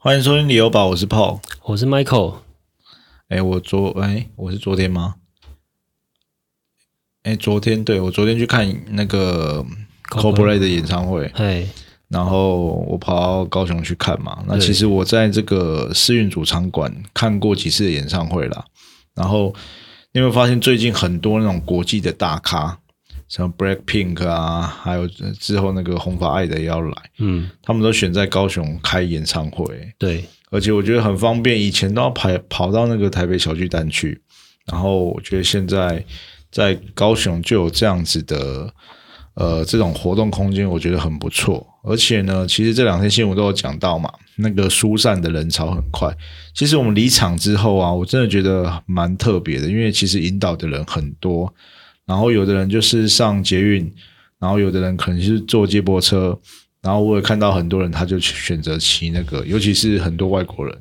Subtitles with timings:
[0.00, 1.40] 欢迎收听旅游宝，我是 Paul。
[1.64, 2.36] 我是 Michael，
[3.26, 5.16] 哎，我昨哎，我是昨天吗？
[7.24, 9.66] 哎，昨天对我昨天去看那个
[10.08, 11.66] Coldplay 的演唱会，哎，
[12.06, 14.40] 然后我跑到高雄去看嘛。
[14.46, 18.64] 那对其实我在这个世运主场馆看过几次的演唱会啦。
[19.16, 19.52] 然后
[20.12, 22.78] 你有没有发现最近很多那种国际的大咖，
[23.28, 29.66] 像 Blackpink 啊，还有之后那个红发爱的也要来，嗯，他们都选在高雄开演唱会。
[29.98, 34.20] 对，而且我觉得很方便，以前都要跑跑到那个台北小巨蛋去，
[34.66, 36.02] 然后我觉得现在
[36.50, 38.72] 在高雄就有这样子的
[39.34, 41.66] 呃这种活动空间，我觉得很不错。
[41.84, 46.14] 而且呢，其实这两天新闻都有讲到嘛，那个疏散的人潮很快。
[46.54, 51.54] 其实我们离场之后啊，我真的觉得蛮特别的，因为其实引导的人很多，
[52.08, 53.94] 然后有的人就是上捷运，
[54.38, 56.36] 然后有的人可能是坐接驳车，
[56.80, 60.74] 然后我也看到很多人他就选择骑那个，尤其是很多外国人，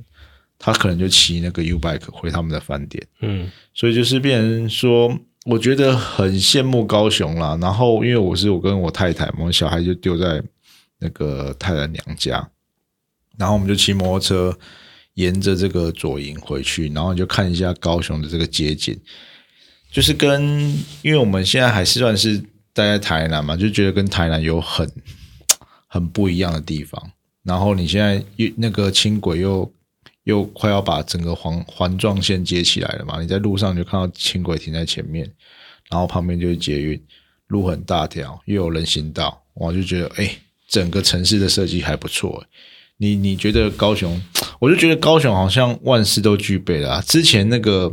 [0.58, 7.58] 他可能就骑那个 U bike 回他们的饭店，嗯，所以就是变成说，我觉得很羡慕高雄啦。
[7.62, 10.42] 然后因为我是我跟我太太我们小孩就丢在
[11.00, 12.50] 那个太太娘家，
[13.38, 14.58] 然后我们就骑摩托车
[15.16, 18.98] 沿着这个左营回去，然后就看一下高雄的这个街景，
[19.98, 20.40] 就是跟
[21.02, 22.38] 因为我们现在还是算是
[22.72, 24.88] 待在台南嘛，就觉得跟台南有很
[25.88, 27.02] 很不一样的地方。
[27.42, 29.74] 然后你现在又那个轻轨又
[30.26, 35.28] 又快要把整个环环状线接起来了嘛，你在路上就看到轻轨停在前面，
[35.90, 37.04] 然后旁边就是捷运，
[37.48, 40.30] 路很大条，又有人行道，我就觉得哎，
[40.70, 42.46] 整个城市的设计还不错。
[42.98, 44.22] 你你觉得高雄？
[44.62, 47.92] 我就觉得高雄好像万事都具备了、之前那个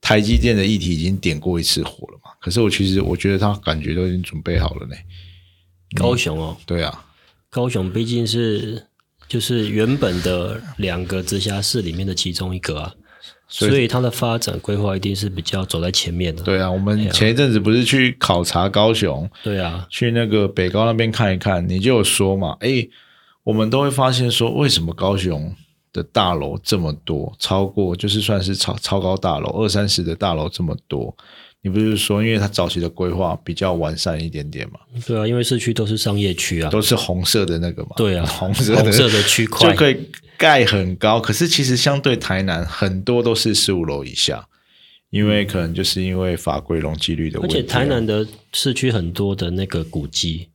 [0.00, 4.96] 台积电的议题已经点过一次火了嘛，可是我其实我觉得他感觉都已经准备好了呢。
[5.96, 7.06] 高雄哦，对啊，
[7.50, 8.86] 高雄毕竟是
[9.28, 12.94] 就是原本的两个直辖市里面的其中一个啊，
[13.48, 16.42] 所以它的发展规划一定是比较走在前面的。
[16.42, 22.88] 对啊，我们前一阵子不是去考察高雄，对啊，去那个北高那边看一看，你就有说嘛，诶，
[23.42, 25.54] 我们都会发现说，为什么高雄
[25.92, 31.16] 的大楼这么多，超过就是算是超超高大楼二三十的大楼这么多？
[31.62, 40.08] 你不是说，因为它早期的规划比较完善一点点嘛，对啊，因为市区都是商业区啊，都是红色的那个嘛，对啊，红色的红色的区 块就可以
[40.38, 44.48] 盖很高，可是其实相对台南很多都是十五楼以下，
[45.10, 50.48] 因为可能就是因为法规容积率的问题啊，且台南的市区很多的那个古迹，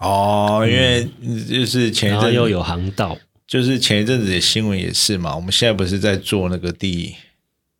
[0.00, 1.06] 哦，因为
[1.46, 3.14] 就是前一阵又有航道，
[3.48, 7.14] 就是前一阵子的新闻也是嘛，我们现在不是在做那个地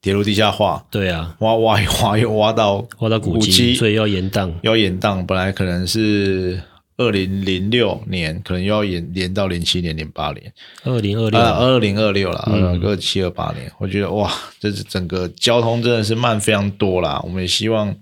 [0.01, 4.51] 铁路地下化，对啊，挖挖一挖又挖到挖到古古迹，所以要延宕。
[4.62, 6.59] 要延宕，本来可能是
[6.97, 10.51] 二零零六年，可能又要延延到零七年、零八年，
[10.84, 17.21] 二零二六啊，二零二六了，嗯二七二八年，我觉得哇，这是整个交通真的是慢非常多啦。
[17.23, 17.95] 我们也希望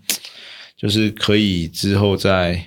[0.77, 2.63] 就是可以之后再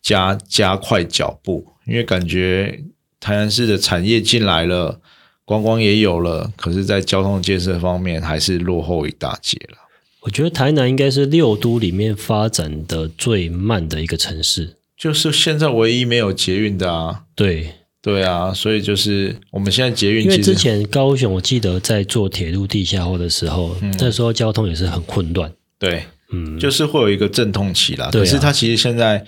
[0.00, 2.78] 加加快脚步，因为感觉
[3.20, 4.98] 台南市的产业进来了，
[5.44, 9.76] 观光也有了，可是，在交通建设方面还是落后一大截了。
[10.22, 14.76] 我觉得台南应该是六都里面发展的最慢的一个城市。
[14.96, 17.70] 就是现在唯一没有捷运的啊，对，
[18.02, 25.50] 对啊，所以就是我们现在捷运因为之前高雄，我记得在做铁路地下化的时候，那时候交通也是很混乱。
[25.78, 28.10] 对嗯，就是会有一个阵痛期啦。
[28.12, 29.24] 对啊可是它其实现在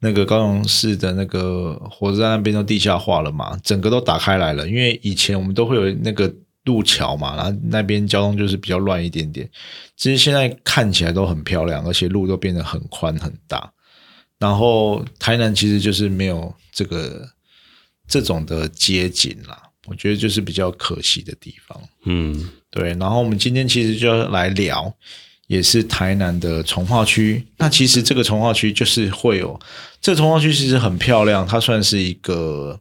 [0.00, 4.68] 那个高雄市的那个火车站那边都地下化了嘛，整个都打开来了。
[4.68, 6.32] 因为以前我们都会有那个
[6.64, 9.48] 路桥嘛，然后那边交通就是比较乱一点点。
[9.96, 13.72] 其实现在看起来都很漂亮，而且路都变得很宽很大。
[14.38, 17.26] 然后台南其实就是没有这个
[18.06, 21.80] 这种的街景啦，我觉得就是比较可惜的地方。
[22.04, 24.94] 嗯，对，然后我们今天其实就要来聊，
[25.46, 27.46] 也是台南的从化区。
[27.58, 29.58] 那其实这个从化区就是会有，
[30.00, 32.78] 这个从化区其实很漂亮，它算是一个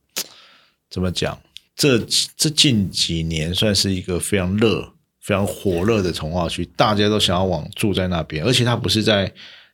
[0.89, 1.37] 怎么讲？
[1.75, 1.99] 这
[2.37, 4.81] 这近几年算是一个非常热、
[5.19, 9.29] 非常火热的从化区，大家都想要往住在那边，而且它不是在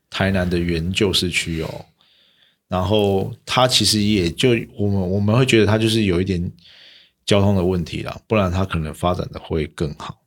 [0.09, 1.85] 台南的原旧市区哦。
[2.67, 6.51] 然后它其实也就我们我们会觉得它就是有一点
[7.25, 10.17] 交通的问题啦，不然它可能发展的会更好。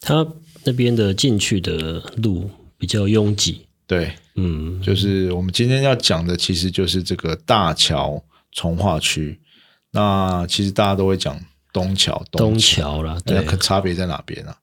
[0.00, 0.24] 它
[0.64, 3.66] 那边的进去的路比较拥挤。
[3.86, 8.22] 对，嗯，就是我们今天要讲的，其实就是这个大桥
[8.52, 9.38] 从化区。
[9.90, 11.38] 那其实大家都会讲
[11.72, 14.56] 东桥，东桥，桥啦，那对，可差别在哪边啊？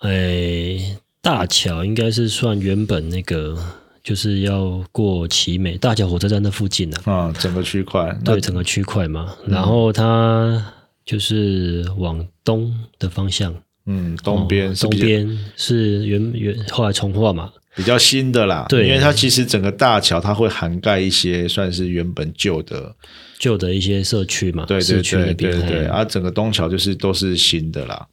[0.00, 3.56] 哎，大桥应该是算原本那个
[4.02, 9.34] 就是要过奇美大桥火车站那附近啊，啊、整个区块，那对整个区块嘛。
[9.46, 10.74] 然后它
[11.06, 13.54] 就是往东的方向，
[13.86, 18.86] 嗯，东边东边是原原后来重化嘛，比较新的啦，对。
[18.86, 22.94] 因为它其实整个大桥它会涵盖一些算是原本旧的，
[23.38, 28.06] 旧的一些社区嘛，对对市区那对边对对，啊，整个东桥就是都是新的啦，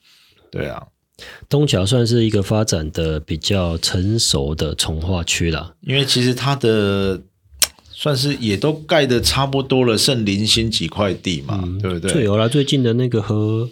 [0.50, 0.81] 对啊，
[1.48, 5.74] 东桥算是一个发展的比较成熟的从化区啦。
[5.81, 7.21] 因为其实它的
[8.01, 12.10] 算是也都盖的差不多了，剩零星几块地嘛，对不对？
[12.10, 13.69] 最有啦，最近的那个何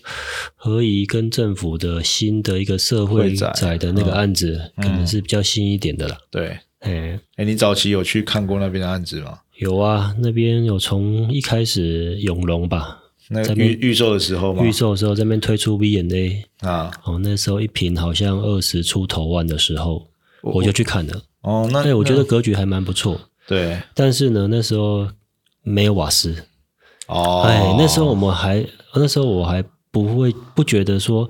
[0.54, 6.18] 何宜跟政府的新的一个社会会宅宅的那个案子，嗯可能是比较新一点的啦。
[6.30, 9.40] 对，哎，哎，你早期有去看过那边的案子吗？
[9.60, 13.00] 有啊，那边有从一开始永隆吧，
[13.30, 14.62] 那在预预售的时候嘛？
[14.66, 20.06] 预售的时候这边推出 V&A，啊，哦，那时候一瓶好像二十出头万的时候，
[20.42, 21.22] 我就去看了。
[21.44, 25.08] 哦，那哎，我觉得格局还蛮不错，对但是呢，那时候
[25.64, 26.36] 没有瓦斯。
[27.08, 29.64] 哦，哎，那时候我们还，那时候我还
[30.04, 31.30] 不会不觉得说，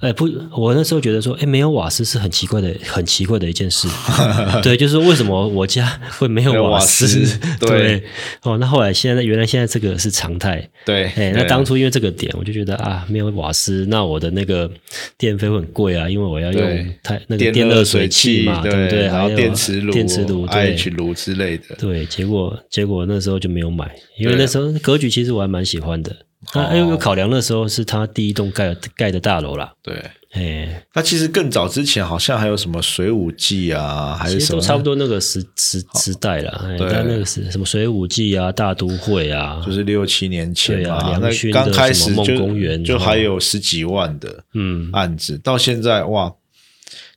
[0.00, 3.88] 哎不，我那时候觉得说，哎，没有瓦斯是很奇怪的，很奇怪的一件事。
[4.62, 7.06] 对，就是为什么我家会没有瓦瓦斯？
[7.58, 8.02] 对对，
[8.42, 10.68] 哦，那后来现在原来现在这个是常态。
[10.84, 14.70] 对，哎，那当初因为这个点，我就觉得啊，没有瓦斯，那我的那个
[15.16, 19.08] 电费会很贵啊，因为我要用太那个电电热水水器嘛，对不对？
[19.08, 26.14] 还有电磁炉、电磁炉，对 IH 炉之类的，对，结果结果那时候就没有买，因为那时候格局其实我还蛮喜欢的。
[26.52, 26.66] 那哦。
[26.68, 30.02] 还有个考量，那时候是他第一栋盖盖的大楼啦，对。
[30.32, 36.50] 哎，那其实更早之前好像还有什么水舞季啊，还其是什么都差不，多那个时时时代了。
[36.68, 36.90] 哎，对。
[36.90, 46.34] 但那个是什么水舞季啊、大都会啊，就是六七年前啊那刚开始就公园哦就还有十几万的嗯，案子，到现在哇，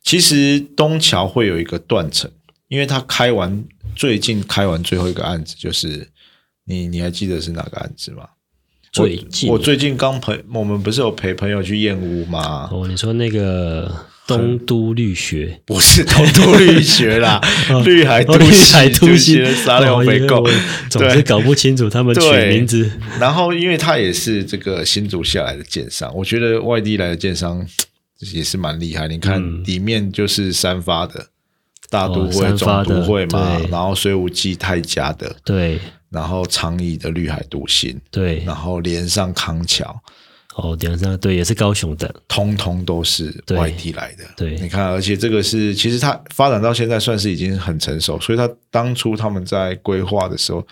[0.04, 2.30] 其实东桥会有一个断层，
[2.68, 3.64] 因为他开完
[3.96, 6.08] 最近开完最后一个案子，就是
[6.64, 8.28] 你你还记得是哪个案子吗？
[9.06, 12.68] 最近我最近刚陪我们不是有陪朋友去燕屋吗？
[12.72, 13.90] 哦，你说那个
[14.26, 15.60] 东都绿学。
[15.64, 17.40] 不是东都绿学啦，
[17.84, 22.90] 绿海都哦绿市海都都市市沙料北购哦因为我总是搞不清楚他们取对名字。
[23.18, 27.66] 然后，因为他也是这个新竹下来的建商，我觉得外地来的建商
[28.34, 29.06] 也是蛮厉害。
[29.08, 31.26] 你看嗯里面就是三发的
[31.88, 35.78] 大都哦会、三发的总都会嘛，然后水舞季泰家的，对
[36.10, 39.98] 然后长椅的绿海独行，对，然后连上康桥，
[40.54, 44.24] 哦，连上对也是高雄的，通通都是外地来的。
[44.36, 50.66] 对你看，而且这个是其实它发展到现在算是已经很成熟，所以它当初他们在规划的时候，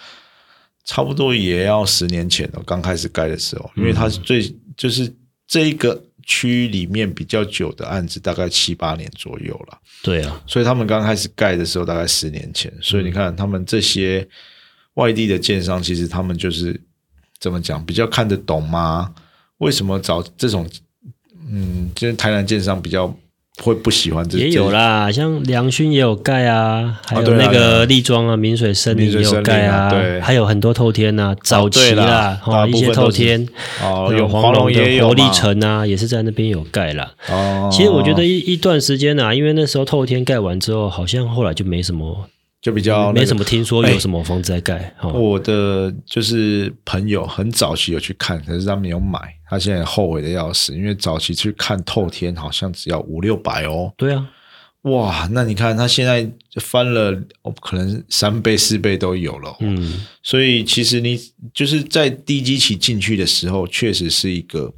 [0.84, 5.12] 差不多也要十年前了，刚开始盖的时候，因为它是最就是
[5.46, 9.78] 这一个区里面比较久的案子，大概七八年左右了。
[10.02, 12.72] 对啊，所以他们刚开始盖的时候，大概十年前。
[12.80, 14.26] 所以你看，他们这些
[14.96, 16.78] 外地的建商，其实他们就是
[17.40, 19.12] 怎么讲，比较看得懂吗？
[19.58, 20.66] 为什么找这种
[21.50, 23.14] 嗯，就是台南建商比较
[23.62, 33.48] 会不喜欢这也有，啦，像良勋也有盖啊，还有那个啊立庄啊、明水森林也有盖啊对还有很多透天呐，早期对啦啦，哦，一些透天，
[34.14, 37.10] 有黄龙的活力也有嘛城啊，也是在那边有盖啦。
[37.30, 37.70] 哦。
[37.72, 42.28] 其实我觉得一一段时间啊，因为那时候透天盖完之后，好像后来就没什么，
[42.66, 43.44] 就比较、没什么。
[43.44, 44.92] 听说哎有什么房子在盖。
[45.00, 53.92] 哦，我的就是朋友很早期有去看，可是他没有买，他现在后悔的要死，因为早期去看透天好像只要五六百哦。
[53.96, 54.28] 对啊，
[54.82, 56.28] 哇，那你看他现在
[56.60, 57.12] 翻了，
[57.42, 61.16] 哦，可能三倍四倍都有了哦、嗯，所以其实你
[61.54, 64.74] 就是在低基期进去的时候，确实是一个，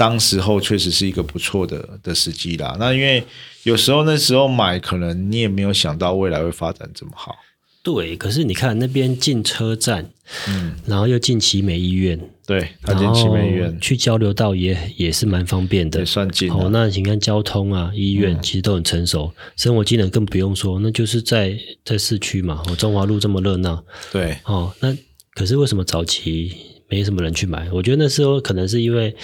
[0.00, 2.74] 当时候确实是一个不错的的时机啦。
[2.80, 3.22] 那因为
[3.64, 7.36] 有时候那时候买，可能你也没有想到未来会发展这么好。
[7.82, 8.16] 对。
[8.16, 10.10] 可是你看那边进车站，
[10.48, 16.04] 嗯，然后又进奇美医院，对，他进奇美院去交流道也也是蛮方便的也。
[16.06, 21.54] 算近哦，那你看交通啊、医院嗯其实都很成熟，生活机能更不用说，那就是在
[21.84, 22.62] 在市区嘛。
[22.66, 24.96] 哦，中华路这么热闹，对，哦，那
[25.34, 26.56] 可是为什么早期
[26.88, 27.68] 没什么人去买？
[27.70, 29.14] 我觉得那时候可能是因为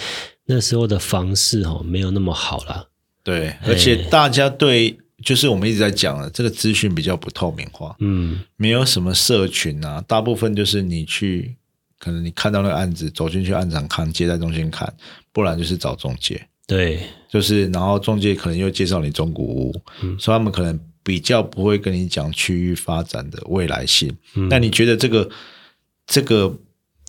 [0.47, 2.87] 那时候的房市哦没有那么好啦。
[3.23, 11.53] 对，而且大家对，就是我们一直在讲的，这个资讯比较不透明化，嗯，没有什么社群啊，大部分就是你去，
[11.99, 14.91] 可能你看到那个案子，走进去案场看，接待中心看，
[15.33, 20.17] 不然就是找中介，对，就是然后中介可能又介绍你中古屋，嗯。
[20.17, 24.15] 所以他们可能比较不会跟你讲区域发展的未来性。
[24.35, 24.47] 嗯。
[24.49, 25.29] 那你觉得这个
[26.05, 26.57] 这个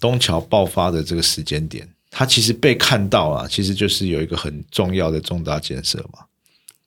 [0.01, 6.25] 东桥爆发的这个时间点，它其实被看到啊，其实就是有一个很重要的重大建设嘛。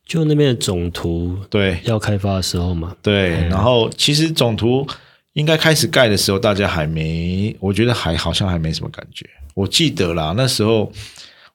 [0.06, 4.86] 就那边的总图对要开发的时候嘛，对，然后其实总图
[5.34, 9.26] 应该开始盖的时候，大家还没，我觉得还好像还没什么感觉。
[9.54, 10.92] 我记得啦，那时候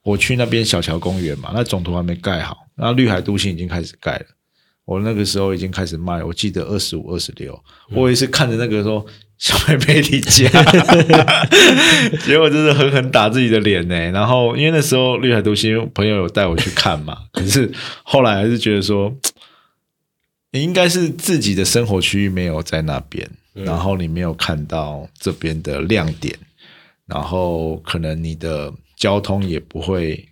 [0.02, 4.26] 我去那边小桥公园嘛，那总图还没盖好，然后绿海都心已经开始盖了。
[4.86, 7.60] 我那个时候已经开始卖，我记得二十五、二十六。
[7.90, 9.04] 我也是看着那个说
[9.38, 10.48] 小妹妹离家，
[12.24, 13.94] 结果就是狠狠打自己的脸呢。
[14.10, 17.70] 然后因为那时候绿海都心朋友有带我去看嘛， 可是
[18.02, 19.14] 后来还是觉得说，
[20.52, 26.34] 你应该是自己的生活区域没有在那边，然后你没有看到这边的亮点，
[27.06, 30.26] 然后可能你的交通也不会，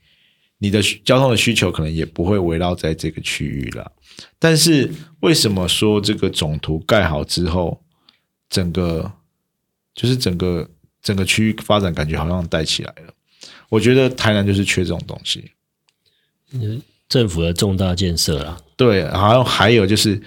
[0.58, 3.92] 你的交通的需求可能也不会围绕在这个区域了。
[4.38, 7.83] 但是为什么说这个总图盖好之后，
[8.48, 9.10] 整个
[9.94, 10.68] 就是整个
[11.02, 13.12] 整个区域发展感觉好像带起来了？
[13.68, 15.50] 我觉得台南就是缺这种东西。
[16.52, 20.20] 嗯，政府的重大建设啦，对，好像还有就是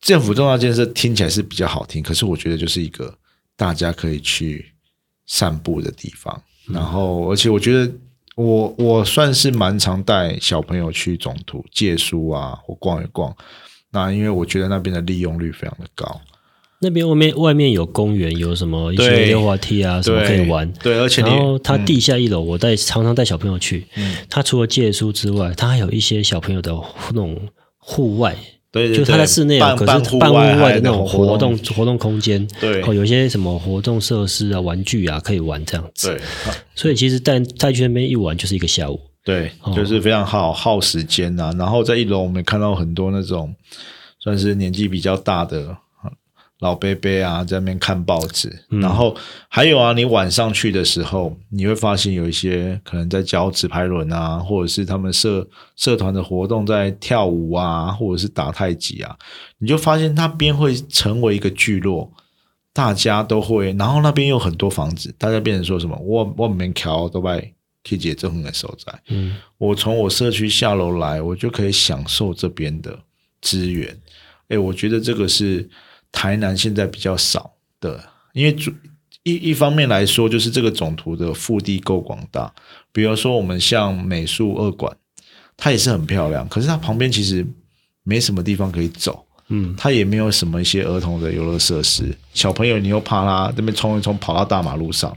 [0.00, 3.16] 政府重大建设听起来是比较好听，可是我觉得就是一个
[3.56, 4.72] 大家可以去
[5.26, 6.42] 散步的地方。
[6.66, 7.90] 然后，而且我觉得
[8.36, 13.34] 我我算是蛮常带小朋友去总图借书啊，或逛一逛。
[13.90, 16.20] 那因为我觉得那边的利用率非常的高。
[16.82, 20.70] 那边外面外面有公园，有什么一些溜滑梯啊，什么可以玩。
[20.82, 23.86] 对，而且你然后它地下一楼，我带常常带小朋友去。
[23.96, 26.72] 嗯它除了借书之外，它还有一些小朋友的
[27.10, 27.38] 那种
[27.76, 28.34] 户外，
[28.72, 32.48] 对对，就它在室内可是半户外的那种活活动活动空间。
[32.58, 36.08] 对哦，有些什么活动设施啊、玩具啊可以玩这样子。
[36.08, 36.20] 对
[36.74, 38.98] 所以其实带带去那边一玩就是一个下午。
[39.22, 43.54] 对，哦就是非常耗耗时间呐、然后在一楼我们看到很多那种
[44.18, 45.76] 算是年纪比较大的
[46.60, 48.48] 老伯伯啊，在那边看报纸。
[48.70, 49.14] 嗯然后
[49.48, 59.16] 还有啊，你晚上去的时候，你会发现有一些可能在教纸牌轮啊，或者是他们社社团的活动在跳舞啊，或者是打太极啊，
[59.58, 62.12] 你就发现那边会成为一个聚落。
[62.72, 65.98] 大家都会，然后那边有很多房子，大家变成说什么？
[65.98, 67.40] 我我们桥都在
[67.82, 68.96] 可以解这很的所在。
[69.08, 72.96] 嗯，我从我社区下楼来，我就可以享受这边的
[73.42, 74.00] 资源。
[74.50, 75.68] 哎，我觉得这个是
[76.12, 78.02] 台南现在比较少的，
[78.32, 78.72] 因为主
[79.22, 82.52] 一一方面来说，就是这个总图的腹地够广大。
[82.92, 84.96] 比如说，我们像美术二馆，
[85.56, 87.46] 它也是很漂亮，可是它旁边其实
[88.02, 89.24] 没什么地方可以走。
[89.52, 95.16] 嗯，它也没有什么一些儿童的游乐设施，小朋友你又怕他那边冲一冲跑到大马路上，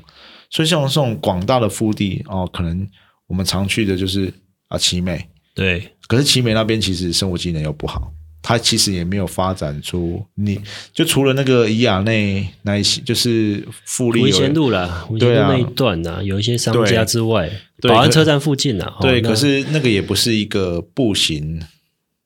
[0.49, 2.89] 所以像这种广大的腹地哦，可能
[3.27, 4.33] 我们常去的就是
[4.69, 5.23] 啊奇美，
[5.53, 8.11] 对，可是奇美那边其实生活机能又不好，
[8.45, 10.59] 它其实也没有发展出你
[10.93, 15.47] 就除了那个伊雅内那一些，就是富力有文贤路啦，文贤对啊。
[15.47, 21.61] 路那一段呐、有一些商家之外，对保安车站附近呐、哦对，那可是那个也不是一个步行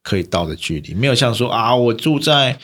[0.01, 2.57] 可以到的距离，没有像说啊，我住在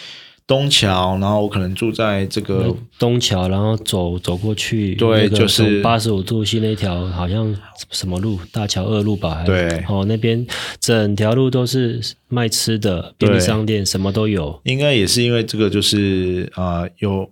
[0.45, 7.55] 东桥，然后我可能住在这个东桥，然后走走过去，对就是八十五度西那条，好像
[7.91, 9.35] 什么路，大桥二路吧？
[9.35, 10.45] 还对哦，那边
[10.79, 14.59] 整条路都是卖吃的，便利商店什么都有。
[14.65, 17.29] 应该也是因为这个，就是啊、呃有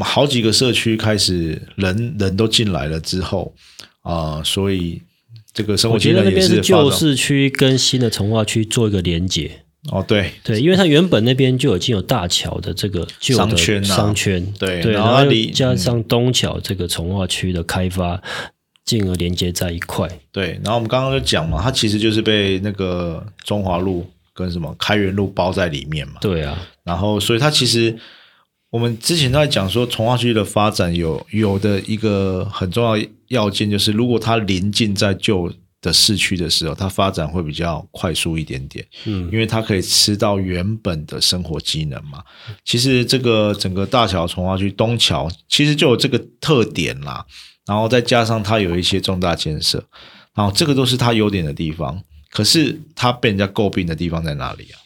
[0.00, 3.52] 好几个社区开始人人都进来了之后
[4.02, 5.00] 啊、所以
[5.52, 9.63] 这个生活我觉得那机能也边是旧市区跟新的从化区做一个连接。
[9.92, 18.18] 哦，对对，因为它原本那边就已经有大桥的这个旧的商圈啊商圈对对，然后加上东桥这个从化区的开发，
[18.86, 20.08] 进而连接在一块。
[20.32, 20.52] 对。
[20.64, 26.14] 然后我们刚刚就讲嘛，它其实就是被那个中华路跟什么开元路包在里面嘛。
[26.20, 27.94] 对啊，然后，所以它其实
[28.70, 35.52] 我们之前都在讲说，从化区的发展有有的一个很重要要件，就是如果它临近在旧
[35.84, 38.84] 的市区的时候，它发展会比较快速一点点。
[39.04, 42.24] 嗯，因为它可以吃到原本的生活机能嘛。
[42.64, 47.24] 其实这个整个大桥从化区东桥其实就有这个特点啦，
[47.66, 49.84] 然后再加上它有一些重大建设，
[50.34, 52.02] 然后这个都是它优点的地方。
[52.30, 54.80] 可是它被人家诟病的地方在哪里啊？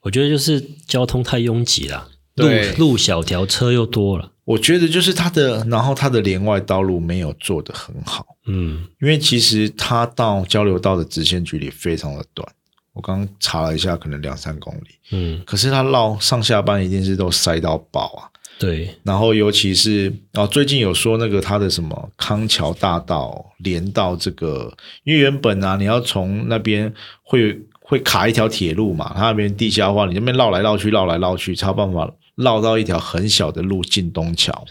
[0.00, 4.32] 我觉得就是交通太拥挤了，路路小条，车又多了。
[4.46, 12.48] 我觉得就是它的，然后它的连外道路没有做得很好，嗯，因为其实它到交流道的直线距离非常的短，
[12.92, 18.30] 我刚刚查了一下，可能两三公里，嗯，可是它绕上下班一定是都塞到爆啊。
[18.58, 24.72] 对，然后尤其是哦，最近有说那个它的什么康桥大道连到这个，
[25.04, 26.90] 因为原本啊你要从那边
[27.22, 34.64] 会会卡一条铁路嘛，它那边地下化，你那边绕来绕去，绕来绕去，才有办法绕到一条很小的路进东桥。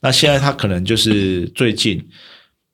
[0.00, 2.06] 那现在它可能就是最近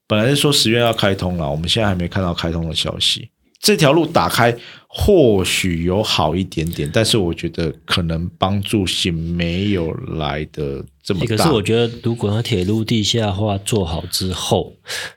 [0.08, 3.30] 本来是说十月要开通了，我们现在还没看到开通的消息。
[3.66, 4.56] 这条路打开，
[4.86, 11.26] 或许有好一点点，但是我觉得可能帮助性没有来的这么大。
[11.26, 14.72] 可是我觉得，如果它铁路地下化做好之后，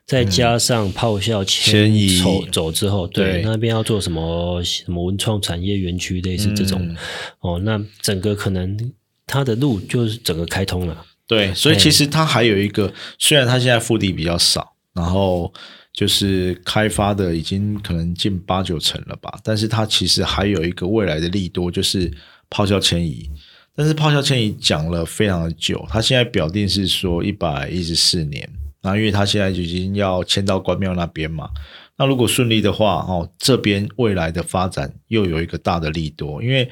[0.08, 6.98] 再加上炮校迁移走走之后，对对那边要做什么什么文创产业园区，类似这种、嗯
[7.42, 8.92] 哦，那整个可能
[9.28, 11.06] 它的路就是整个开通了。
[11.28, 15.54] 对，所以其实它还有一个，虽然它现在腹地比较少，然后
[16.00, 22.10] 就是开发的已经可能近八九成了吧，但是它其实还有一个未来的利多，就是
[22.50, 23.30] 炮校迁移。
[23.76, 28.50] 但是炮校迁移讲了非常的久，它现在表定是说一百一十四年，
[28.82, 31.50] 那因为它现在就已经要迁到关庙那边嘛，
[31.98, 36.72] 那如果顺利的话，哦，这边未来的发展又有一个大的利多，因为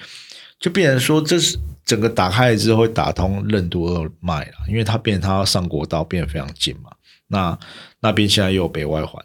[0.57, 6.91] 就变成说这是整个打开了之后会打通任督二脉了，因为它变成它要上国道变得非常近嘛。
[7.29, 7.59] 那
[8.01, 9.23] 那边现在又有北外环，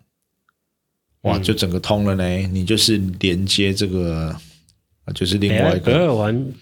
[1.22, 1.42] 哇，嗯。
[1.42, 2.24] 就整个通了呢。
[2.48, 4.34] 你就是连接这个，
[5.04, 5.92] 啊就是另外一个。
[5.92, 6.52] 北外，环，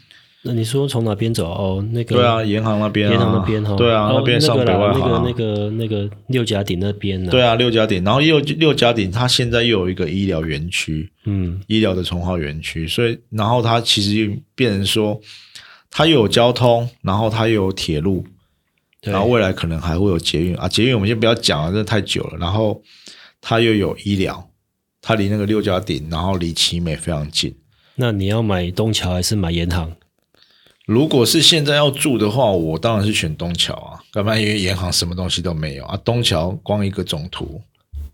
[0.43, 1.47] 那你说从哪边走？
[1.51, 7.31] 哦，那个对啊，银行那边啊，沿航那边哈，对啊，哦那边上北外环啊、那个那个那个六甲顶那边呢？
[7.31, 15.21] 对啊，六甲顶，然后又六甲顶，它现在又有一个医疗园区，嗯，医疗的从化园区，所以然后它其实又变成说，
[15.91, 18.31] 它又有交通，然后它又有铁路，对
[19.03, 22.39] 然后未来可能还会有捷运啊，捷运我们先不要讲了，真的太久了。
[22.39, 22.83] 然后
[23.41, 24.51] 它又有医疗，
[25.01, 27.57] 它离那个六甲顶，然后离奇美非常近。
[27.95, 29.95] 那你要买东桥还是买沿航？
[30.87, 34.37] 如果是现在要住的话，我当然是选东桥啊，干嘛？
[34.37, 37.63] 因为沿航什么东西都没有啊，东桥光一个总图，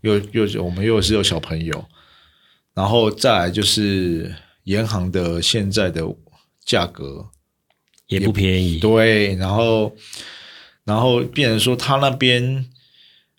[0.01, 1.83] 又又我们又是有小朋友，
[2.73, 4.33] 然后再来就是
[4.65, 6.05] 沿航的现在的
[6.65, 7.25] 价格
[8.07, 8.77] 也不便宜。
[8.77, 9.91] 对，然后
[10.87, 12.65] 然后变成说他那边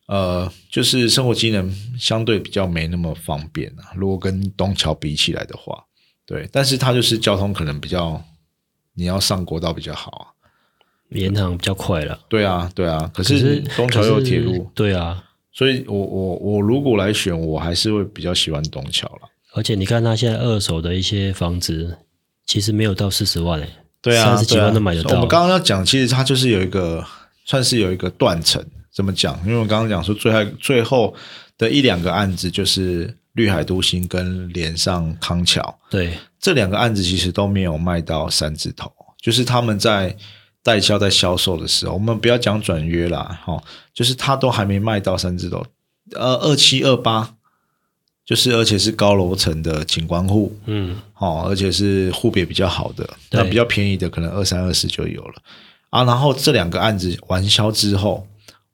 [0.07, 3.91] 呃，就是生活机能相对比较没那么方便啊。
[3.97, 5.83] 如果跟东桥比起来的话，
[6.27, 8.23] 对，但是它就是交通可能比较，
[8.95, 10.25] 你要上国道比较好啊。
[11.13, 12.21] 沿航比较快了。
[12.29, 19.29] 对啊，对啊，可可是是东桥又有铁路，对啊，所以我我我如果来选，我还是会比较喜欢东桥了。
[19.55, 21.97] 而且你看他现在二手的一些房子，
[22.45, 25.17] 其实没有到四十万诶、欸对啊，三十几万都买得到。
[25.17, 27.05] 我们刚刚要讲，其实它就是有一个
[27.49, 29.41] 算是有一个断层，怎么讲？
[29.47, 31.15] 因为我刚刚讲说最后最后
[31.57, 35.79] 的一两个案子就是绿海都心跟连上康桥。
[35.89, 36.13] 对。
[36.39, 40.15] 这两个案子，其实都没有卖到三字头，就是他们在
[40.63, 43.61] 代销在销售的时候，我们不要讲转约啦，哈，
[43.95, 45.65] 就是他都还没卖到三字头，
[46.13, 47.35] 呃，二七二八。
[48.25, 55.43] 就是，而且是高楼层的景观户，嗯，哦，而且是户别比较好的，那比较便宜的可能二三二四就有了
[55.91, 56.05] 啊。
[56.05, 58.27] 然后这两个案子完销之后，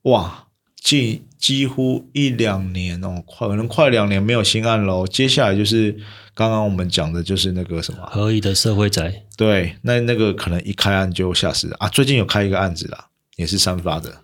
[0.03, 0.47] 哇，
[0.81, 5.05] 近几乎一两年哦，快可能快两年没有新案喽。
[5.05, 5.95] 接下来就是
[6.33, 11.87] 刚刚我们讲的，就是那个什么，合意的社会宅，对，那那个可能一开案就下市啊。
[11.89, 14.21] 最近有开一个案子啦，也是三发的，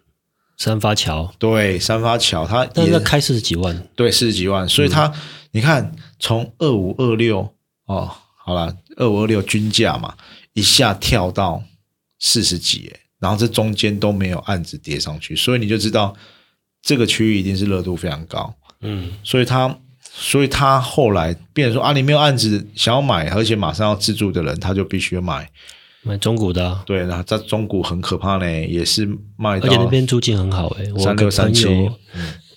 [0.57, 5.13] 三发桥，对，三发桥，它也但是开四十几万，对，四十几万，所以他、
[5.51, 7.53] 你看，从二五二六
[7.85, 8.11] 哦，
[8.43, 10.15] 好了，二五二六均价嘛，
[10.53, 11.63] 一下跳到
[12.21, 16.15] 四十几，哎，然后这中间都没有案子跌上去，所以你就知道
[16.81, 19.77] 这个区域一定是热度非常高，嗯，所以他，
[20.13, 25.51] 所以他后来变成说啊，你没有案子想要买，而且马上要自住的人，他就必须买。
[26.03, 29.05] 买中古的、啊，对，那在中古很可怕呢，也是
[29.37, 31.97] 卖到而且那边租金很好哎、我三六三七朋友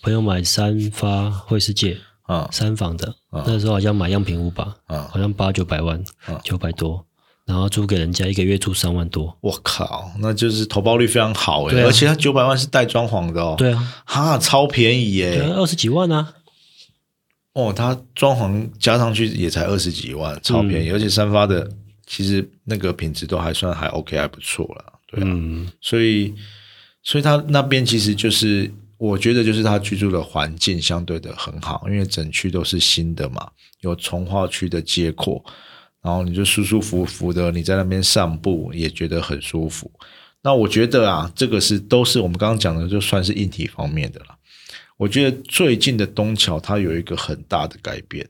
[0.03, 3.15] 朋友买三发惠世界啊三房的，
[3.47, 7.05] 那时候好像买样品屋吧，啊，好像八九百万啊，九百多，
[7.47, 16.35] 然后租给人家一个月租三万多，我靠，那就是投报率非常好哎、而且它九百万是带装潢的哦，对啊，哈，超便宜耶、对啊，二十几万啊，
[17.53, 20.85] 哦，它装潢加上去也才二十几万，超便嗯。
[20.87, 21.71] 宜，而且三发的
[22.07, 26.35] 其实那个品质都还算还 OK，还不错了，对啊，嗯，所以
[27.03, 33.51] 所以他那边其实就是我觉得就是他居住的环境相对的很好，因为整区都是新的嘛，
[33.83, 35.45] 有从化区的街廓，
[36.05, 39.91] 然后你就舒舒服服的你在那边散步也觉得很舒服。
[40.43, 44.27] 那我觉得啊，这个是都是我们刚刚讲的，就算是硬体方面的了。
[44.99, 48.29] 我觉得最近的东桥它有一个很大的改变，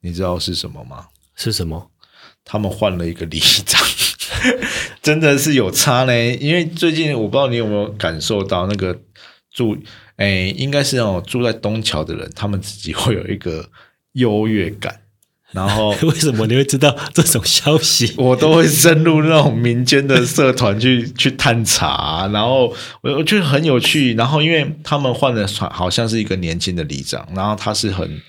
[0.00, 1.08] 你知道是什么吗？
[1.34, 1.90] 是什么？
[2.42, 3.84] 他们换了一个里长，
[5.02, 6.34] 真的是有差呢。
[6.36, 8.98] 因为最近我不知道你有没有感受到，那个
[9.52, 9.76] 住
[10.16, 13.68] 诶，应该是哦住在东桥的人，他们自己会有一个
[14.12, 15.02] 优越感，
[15.52, 18.12] 然后 为什么你会知道这种消息？
[18.16, 24.14] 我都会深入那种民间的社团去 去探查，然后我我觉得很有趣。
[24.14, 28.20] 然后因为他们换的好像是一个年轻的里长，然后他是很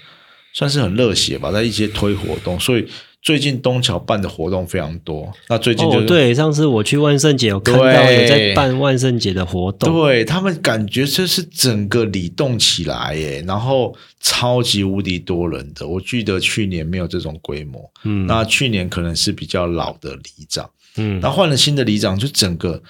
[0.54, 2.88] 算是很热血吧，在一些推活动，所以
[3.28, 5.30] 最近东桥办的活动非常多。
[5.50, 15.86] 那最近就是、哦，对，上次我去万圣节，有看到对有在办万圣节的活动，对他们感觉这是整个里动起来耶，然后超级无敌多人的。
[15.86, 22.82] 我记得去年没有这种规模，嗯那去年可能是比较老的里长，嗯然后换了新的里长，就整个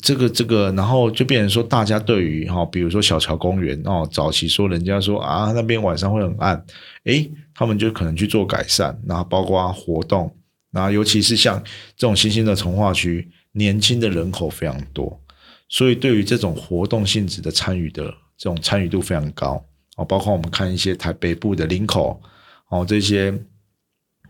[0.00, 6.64] 这个这个，然后就变成说，大家对于哈、比如说小桥公园哦，早期说人家说啊那边晚上会很暗，
[7.04, 10.32] 诶，他们就可能去做改善，然后包括活动，
[10.70, 11.60] 然后尤其是像
[11.96, 15.20] 这种新兴的从化区，年轻的人口非常多，
[15.68, 18.04] 所以对于这种活动性质的参与的
[18.36, 19.60] 这种参与度非常高
[19.96, 22.22] 哦，包括我们看一些台北部的林口
[22.68, 23.34] 哦这些。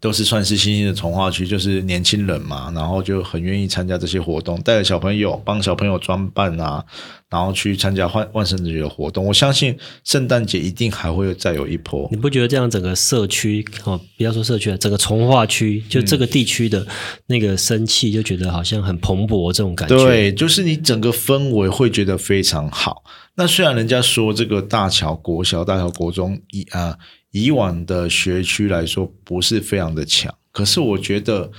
[0.01, 6.85] 都是算是新兴的从化区，就是年轻人嘛，然后就很愿意参加这些活动，带着小朋友帮小朋友装扮啊，
[7.29, 9.25] 然后去参加万万圣节的活动。
[9.25, 12.17] 我相信圣诞节一定还会再有一波你。
[12.17, 16.87] 不觉得这样整个社区哦，不要说社区了，整个从化区就这个地区的
[17.27, 19.97] 那个生气，就觉得好像很蓬勃这种感觉。
[19.97, 23.03] 对，就是你整个氛围会觉得非常好。
[23.35, 26.97] 那虽然人家说这个大桥国小、大桥国中一啊、
[27.31, 31.51] 以往的学区来说不是非常的强，可是我觉得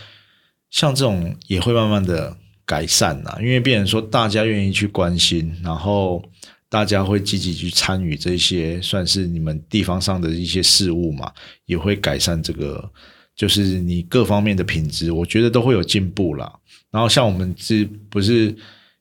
[0.70, 6.24] 像这种也会慢慢的改善啦，因为变成说大家愿意去关心，然后
[6.70, 11.32] 大家会积极去参与这些算是你们地方上的一些事务嘛，
[11.66, 12.92] 也会改善这个
[13.36, 16.52] 就是你各方面的品质，我觉得都会有进步啦。
[16.92, 18.56] 然后像我们这不是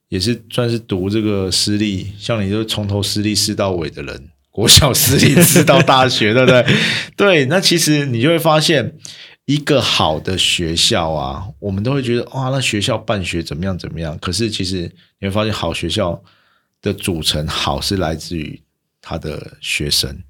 [0.07, 6.65] 也是算是读这个私立，像你就从头私立试到尾的人，国小私立试到大学，对不对？
[7.15, 8.97] 对，那其实你就会发现，
[9.45, 14.17] 一个好的学校啊，我们都会觉得哇，那学校办学怎么样怎么样。
[14.19, 16.21] 可是其实你会发现，好学校
[16.81, 18.61] 的组成好是来自于
[19.01, 20.23] 他的学生，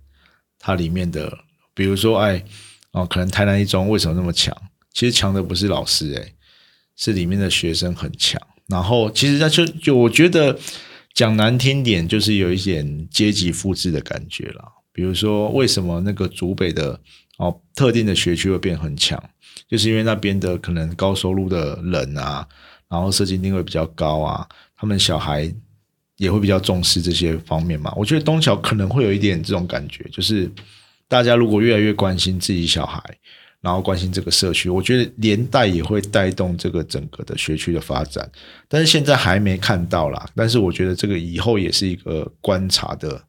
[0.59, 1.37] 它里面的，
[1.73, 2.43] 比如说哎
[2.91, 4.55] 哦，可能台南一中为什么那么强？
[4.93, 6.33] 其实强的不是老师、哎，
[6.95, 8.39] 是里面的学生很强。
[8.67, 10.57] 然后其实他就就我觉得
[11.19, 14.63] 讲难听点，就是有一点阶级复制的感觉了。
[14.93, 16.97] 比如说，为什么那个竹北的
[17.39, 19.21] 哦特定的学区会变很强，
[19.67, 22.47] 就是因为那边的可能高收入的人啊，
[22.87, 25.53] 然后社经定位比较高啊，他们小孩
[26.15, 27.93] 也会比较重视这些方面嘛。
[27.97, 30.49] 我觉得东桥可能会有一点这种感觉，就是
[31.09, 33.03] 大家如果越来越关心自己小孩，
[33.61, 38.29] 然后关心这个社区，我觉得连带也会带动这个整个的学区的发展。
[38.67, 43.21] 但是现在还没看到啦，但是我觉得这个以后也是一个观察的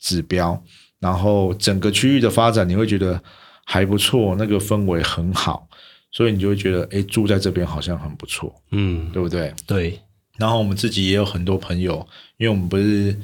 [0.00, 0.62] 指标。
[1.00, 3.22] 然后整个区域的发展，你会觉得
[3.66, 5.68] 还不错，那个氛围很好，
[6.10, 9.52] 所以你就会觉得，哎，住在这边好像很不错，嗯，对不对？
[9.66, 10.00] 对，
[10.38, 11.96] 然后我们自己也有很多朋友，
[12.38, 13.14] 因为我们不是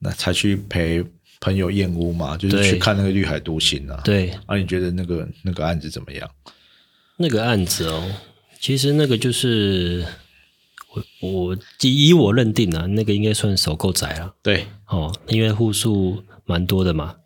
[0.00, 1.02] 那才去陪
[1.44, 4.00] 朋友燕屋嘛，就是去看那个绿海独行啊。
[4.02, 6.30] 对，啊，你觉得那个那个案子怎么样？
[7.18, 8.02] 那个案子哦，
[8.58, 10.06] 其实那个就是
[10.94, 14.64] 我我以我认定啊，那个应该算首购宅了对。
[14.88, 17.16] 哦，因为户数蛮多的嘛，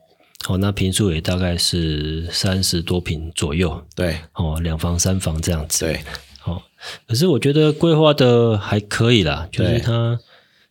[0.49, 4.19] 哦，那平数也大概是三十多平左右，对。
[4.33, 6.01] 哦，两房三房这样子，对，
[6.45, 6.61] 哦，
[7.07, 9.79] 可是我觉得规划的还可以啦，就是对。
[9.79, 10.19] 它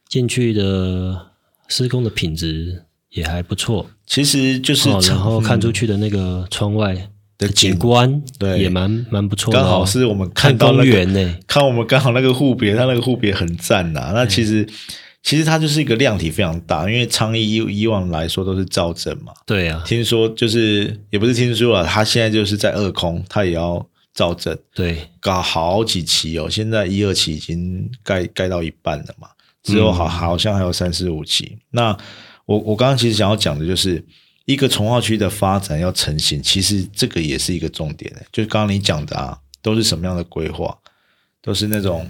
[0.10, 1.28] 进去的
[1.70, 6.94] 施工的品质也还不错，其实就是哦，然后看出嗯去的那个窗外
[7.38, 14.68] 的景景观，对也蛮蛮不错的、哦，刚好是我们看到那个园呢， 看我们刚好那个户别，它那个户别很赞呐、那其实
[15.24, 29.28] 其实它就是一个量体非常大，因为昌邑以以往来说都是造镇嘛，对啊，听说就是也不是听说啊，它现在就是在二空，它也要造镇，对，搞好几期哦，现在一二期已经盖盖到一半了嘛，
[29.64, 31.58] 之后好好像还有三四五期。
[31.72, 31.96] 那
[32.48, 34.04] 我我刚刚其实想要讲的就是
[34.46, 40.76] 一个从化区的发展要成型，其实这个也是一个重点的，就是刚刚你讲的啊，都是什么样的规划，
[41.42, 42.10] 都是那种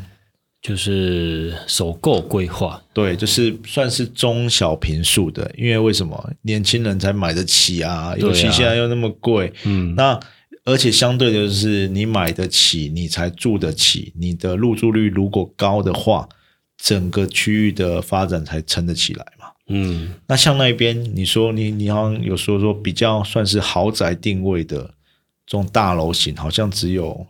[0.62, 8.14] 就是首购规划，对，就是算是中小平数的，因为为什么年轻人才买得起啊？
[8.18, 10.20] 尤其现在又那么贵，嗯，那
[10.66, 16.28] 而且相对的就是你买得起，你才住得起，你的入住率如果高的话，
[16.78, 19.37] 整个区域的发展才撑得起来嘛。
[19.70, 24.78] 嗯，那像那边，你说你你好像有说说比较算是豪宅定位的
[25.46, 27.28] 这种大楼型，好像只有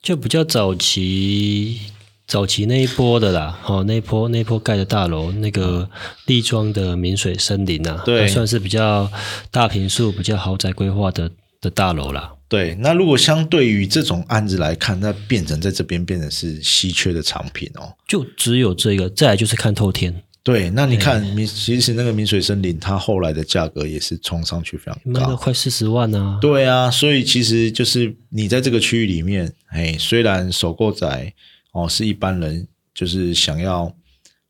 [0.00, 1.80] 就比较早期
[2.26, 5.90] 早期那一波的啦，哦，那一波那一波盖的大楼，那个
[6.26, 9.10] 立庄的明水森林啊，对算是比较
[9.50, 12.32] 大平数、比较豪宅规划的的大楼啦。
[12.48, 12.74] 对。
[12.76, 17.92] 那如果相对于这种案子来看，那变成在这边变成是稀缺的产品哦。
[18.06, 25.36] 就只有这个，再来就是看透天，对，那你看民其实那个民水森林，它后来的价格也是冲上去非常卖到高。
[25.36, 26.38] 快四十万啊！
[26.40, 31.32] 对啊，所以其实就是你在这个区域里面，哎，虽然首购宅
[31.72, 33.94] 哦是一般人就是想要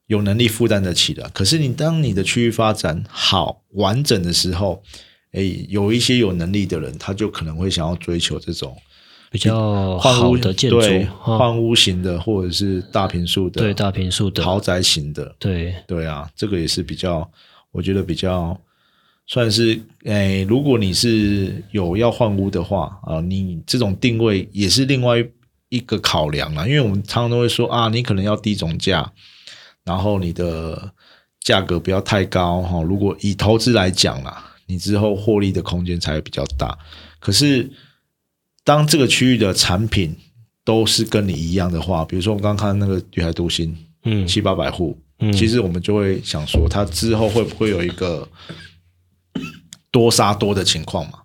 [0.06, 4.82] 有能力负担得起的，可是你当你的区域发展好完整的时候，
[5.32, 8.74] 哎，有一些有能力的人，他就可能会想要追求这种
[9.32, 17.26] 比较好的建筑，对换屋型的，或者是大平数的，对大平数的，豪宅型的，对对啊，这个也是比较，
[17.70, 18.54] 我觉得比较
[19.26, 25.24] 算是，诶，如果你是有要换屋的话啊，你这种定位也是另外
[25.70, 29.10] 一个考量啦，因为我们常常都会说啊，你可能要低总价，
[29.82, 30.92] 然后你的
[31.40, 32.82] 价格不要太高哈。
[32.82, 36.76] 如果以投资来讲啦，你之后获利的空间才会比较大。
[37.18, 37.70] 可是
[38.64, 40.16] 当这个区域的产品
[40.64, 48.28] 都是跟你一样的话，比如说我们刚刚看那个绿海都心，嗯七八百户，嗯其实我们就会想说，它之后会不会有一个
[49.90, 51.18] 多杀多的情况嘛？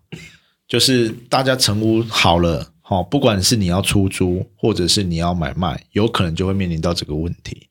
[0.68, 7.68] 就是大家成屋好了，好、不管是你要出租或者是你要买卖，有可能就会面临到这个问题。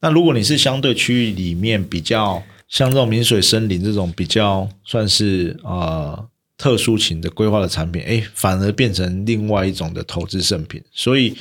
[0.00, 6.26] 那如果你是相对区域里面比较像这种明水森林这种比较算是呃
[6.58, 10.82] 特殊型的规划的产品，哎，反而变成另外一种的投资圣品。
[10.92, 11.34] 所以，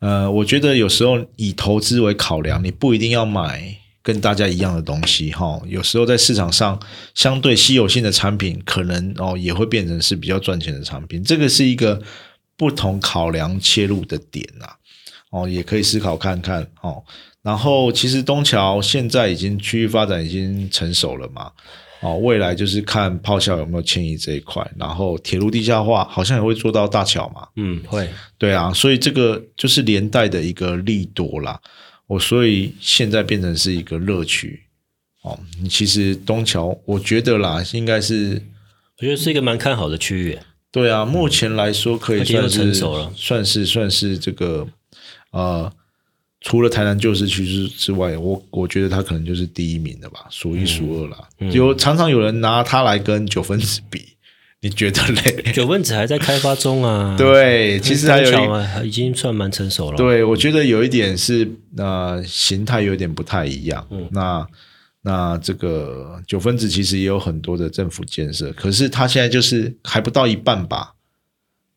[0.00, 5.60] 呃，我觉得有时候以投资为考量，你不一定要买跟大家一样的东西哈。
[5.66, 6.78] 有时候在市场上
[7.14, 11.22] 相对稀有性的产品，可能哦也会变成是比较赚钱的产品。
[11.22, 12.02] 这个是一个
[12.56, 14.66] 不同考量切入的点呐、
[15.30, 17.04] 哦，也可以思考看看哦。
[17.42, 21.52] 然后，其实东桥现在已经区域发展已经成熟了嘛，
[22.00, 31.60] 哦，未来就是看炮校有没有迁移这一块，然后铁路地下化好像也会做到大桥嘛，嗯会，对啊，所以这个就是连带的一个利多啦。
[32.06, 34.62] 我、所以现在变成是一个乐趣
[35.22, 35.38] 哦。
[35.60, 38.40] 你其实东桥，我觉得啦，应该是
[38.98, 40.38] 我觉得是一个蛮看好的区域。
[40.70, 44.68] 对啊，目前来说可以算是成熟了算是算是这个
[45.32, 45.72] 呃，
[46.46, 51.16] 除了台南旧市区之之外，我我觉得他可能就是第一名的吧，数一数二啦。
[51.40, 54.00] 嗯有常常有人拿他来跟九分子比，
[54.62, 55.52] 你觉得嘞？
[55.52, 63.84] 九分子还在开发中啊，， 对，其实还有已经算蛮成熟了。，对，我觉得有一点是呃形态有点不太一样。
[63.90, 64.46] 嗯那
[65.02, 70.92] 那这个九分子其实也有很多的政府建设，可是它现在就是还不到一半吧，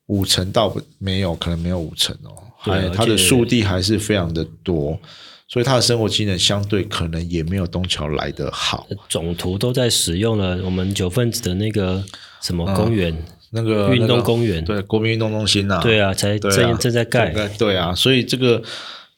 [0.09, 2.33] 五成到不没有，可能没有五成哦。
[2.65, 4.99] 对还它的树地还是非常的多，
[5.47, 8.85] 所以它的生活机能相对可能也没有东桥来的好。
[9.07, 12.03] 总图都在使用了我们九份子的那个
[12.41, 13.15] 什么公园，
[13.51, 17.29] 那个运动那个公园对国民运动中心呐、对啊，才正正在盖。
[17.57, 18.61] 对啊，所以这个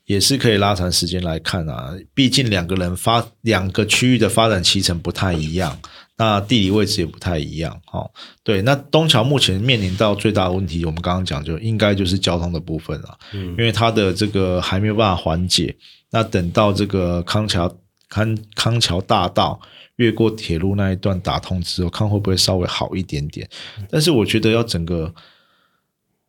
[0.05, 1.95] 也是可以拉长时间来看啊。
[2.13, 5.79] 毕竟两个人发两个区域的发展期程不太一样，
[6.21, 7.81] 那地理位置也不太一样。
[7.91, 8.07] 哦，
[8.43, 15.75] 对，那东桥目前面临到最大的问题，我们刚刚讲就应该就是交通的部分了，嗯因为它的这个还没有办法缓解。
[16.11, 17.75] 那等到这个康桥
[18.07, 19.59] 康康桥大道
[19.95, 23.49] 越过铁路那一段打通之后，看会不会稍微好一点点。
[23.89, 25.11] 但是我觉得要整个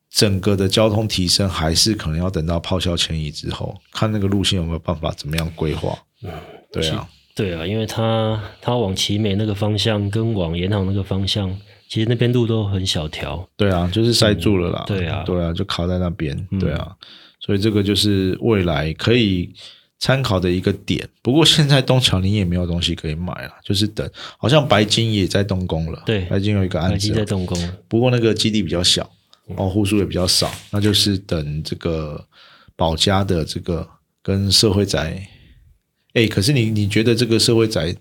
[0.08, 5.98] 整个的交通提升，还是可能要等到炮校迁移之后，看那个路线有没有办法怎么样规划。
[6.22, 6.32] 嗯
[6.72, 11.50] 对啊，对啊，因为它它往奇美那个方向跟往延航那个方向，
[11.88, 13.48] 其实那边路都很小条。
[13.56, 14.84] 对啊，就是塞住了啦。
[14.86, 16.36] 对啊对啊，就卡在那边。
[16.60, 16.94] 对啊，
[17.40, 19.50] 所以这个就是未来可以
[19.98, 21.08] 参考的一个点。
[21.22, 26.02] 不过现在东桥你也没有东西可以买了，就是等，好像白金也在动工了。
[26.04, 27.74] 对白金有一个案子在，动工了。
[27.88, 29.10] 不过那个基地比较小，
[29.56, 32.22] 哦，户数也比较少，那就是等这个
[32.76, 33.88] 保家的这个
[34.22, 35.26] 跟社会宅。
[36.14, 37.96] 哎，可是你你觉得这个社会宅，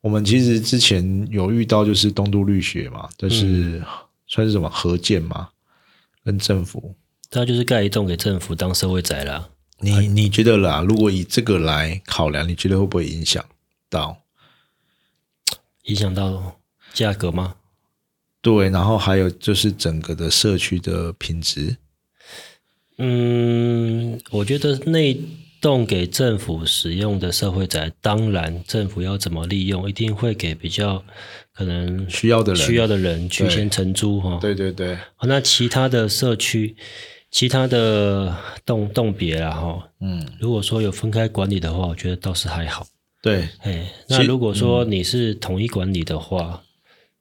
[0.00, 3.82] 我们其实之前有遇到就是东都绿学嘛，就是、
[4.26, 5.48] 算是什么合建嘛，
[6.24, 6.94] 跟政府。
[7.30, 9.48] 他就是盖一栋给政府当社会宅啦。
[9.78, 10.84] 你你觉得啦？
[10.86, 13.44] 如果以这个来考量，你觉得会不会影响
[13.88, 14.22] 到？
[15.84, 16.60] 影响到
[16.92, 17.56] 价格吗？
[18.42, 21.76] 对，然后还有就是整个的社区的品质。
[22.98, 25.18] 嗯，我觉得那
[25.60, 31.04] 栋给政府使用的社会宅，当然政府要怎么利用，一定会给比较
[31.52, 32.62] 可能需要的人。
[32.62, 34.38] 需要的人去先承租哈。
[34.40, 36.74] 对对对，好，那其他的社区、
[37.30, 42.86] 其他的栋栋别啦哈，嗯，如果说有分开管理的话，我觉得倒是还好。
[43.22, 46.62] 对，哎，那如果说你是统一管理的话，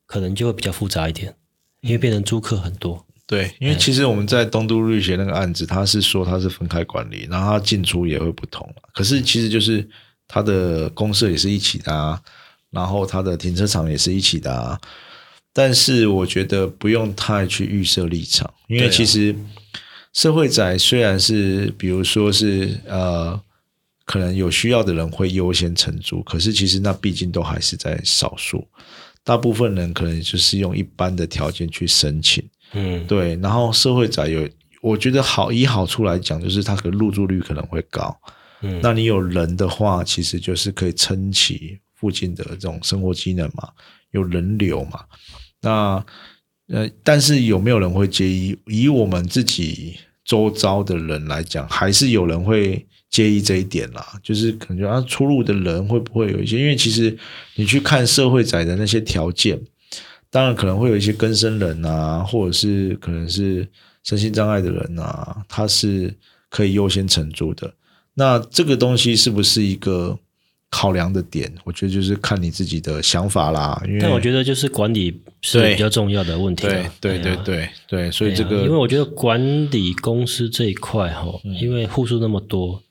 [0.06, 1.36] 可能就会比较复杂一点，
[1.82, 3.06] 因为变成租客很多。
[3.30, 9.88] 对，因为其实我们在东都绿学那个案子，他是说他是分开管理，然后他进出也会不同可是其实就是
[10.28, 12.20] 他的公社也是一起的啊，
[12.72, 14.82] 然后他的停车场也是一起的啊。
[15.54, 19.36] 但是我觉得不用太去预设立场，因为其实
[20.12, 23.40] 社会宅虽然是比如说是呃，
[24.06, 28.68] 可能有需要的人会优先承租，可是其实那毕竟都还是在少数，
[29.24, 32.44] 大部分人可能就是用一般的条件去申请。
[32.74, 34.48] 嗯，对，然后社会宅有，
[34.82, 38.16] 我觉得好以好处来讲，就是它的入住率可能会高。
[38.62, 43.70] 嗯那你有人的话，其实就是可以撑起附近的这种生活机能嘛，
[44.12, 45.00] 有人流嘛。
[45.62, 46.06] 那
[46.68, 48.58] 呃，但是有没有人会介意？
[48.68, 54.06] 以我们自己周遭的人来讲，还是有人会介意这一点啦。
[54.22, 56.60] 就是可能觉得啊，出入的人会不会有一些？
[56.60, 57.18] 因为其实
[57.56, 59.60] 你去看社会宅的那些条件，
[60.32, 63.68] 当然可能会有一些更生人啊，或者是可能是
[64.04, 66.14] 身心障碍的人啊，他是
[66.50, 67.74] 可以优先承租的。
[68.14, 70.18] 那这个东西是不是一个
[70.70, 71.52] 考量的点？
[71.64, 73.82] 我觉得就是看你自己的想法啦。
[73.88, 76.94] 因为但我觉得就是管理是比较重要的问题对啊。
[77.00, 79.40] 对对啊对对，所以这个因为我觉得管
[79.72, 82.84] 理公司这一块哈，嗯因为户数那么多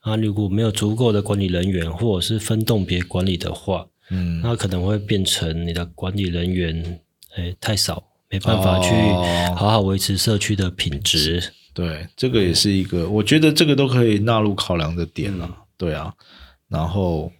[0.00, 4.40] 啊，如果没有足够的管理人员，或者是分栋别管理的话，嗯。
[4.42, 7.00] 那可能会变成你的管理人员
[7.36, 11.52] 哎太少，没办法去哦好好维持社区的品质。
[11.72, 15.48] 对，这个也是一个，我觉得这个都可以纳入考量的点啦。
[15.76, 16.12] 对啊，
[16.68, 17.32] 然后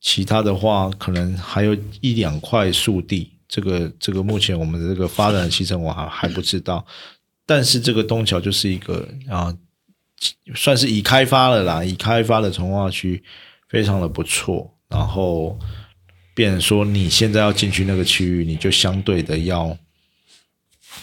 [0.00, 6.84] 其他的话，可能还有一两块速地，这个这个目前我们的这个发展的西城我还还不知道，
[7.44, 9.54] 但是这个东桥就是一个啊，
[10.54, 13.22] 算是已开发了啦，已开发的从化区
[13.68, 15.56] 非常的不错，然后
[16.38, 19.76] 变成说你现在要进去那个区域，你就相对的要。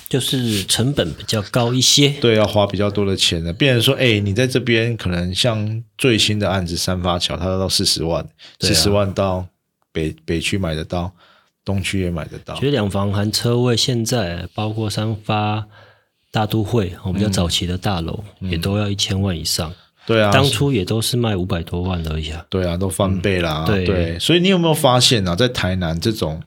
[0.07, 3.51] 就是成本比较高一些，对，要花比较多的钱的。
[3.51, 8.25] 变成说，哎，你在这边可能像最新的案子三发桥，它要到四十万，
[8.61, 9.45] 四十、万到
[9.91, 11.11] 北北区买得到，
[11.65, 12.61] 东区也买得到其。
[12.61, 15.65] 实两房含车位，现在包括三发
[16.31, 19.73] 大都会，我们比较早期的大楼、也都要一千万以上，
[20.05, 22.45] 对啊，当初也都是卖五百多万而已啊。
[22.49, 23.65] 对啊，都翻倍啦。
[23.67, 26.41] 嗯对所以你有没有发现啊，在台南这种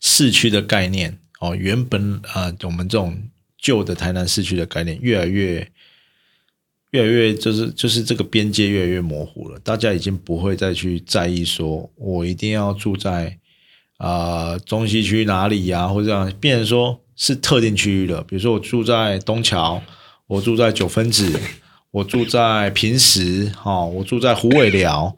[0.00, 3.22] 市区的概念哦，原本啊、呃我们这种
[3.58, 5.70] 旧的台南市区的概念，越来越。
[6.92, 13.38] 越来越就是就是这个边界越来越模糊了，大家已经不会再去在意说我一定要住在
[13.98, 18.24] 啊、呃中西区哪里呀、或者这样，变成说是特定区域了。
[18.24, 19.80] 比如说我住在东桥，
[20.26, 21.38] 我住在九分子，
[21.92, 25.16] 我住在平时，哈、我住在虎尾寮，